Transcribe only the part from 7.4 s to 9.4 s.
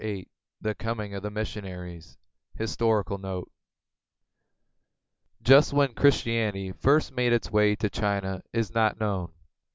way to China is not known.